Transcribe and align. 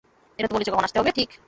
এটা 0.39 0.47
তো 0.47 0.53
বলেছে 0.55 0.71
কখন 0.71 0.85
আসতে 0.85 0.99
হবে, 0.99 1.11
ঠিক? 1.11 1.29